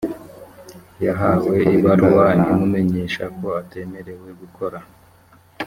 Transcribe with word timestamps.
yahawe 1.05 1.55
ibaruwa 1.75 2.25
imumenyesha 2.49 3.23
ko 3.37 3.45
atemerewe 3.61 4.29
gukora 4.41 4.79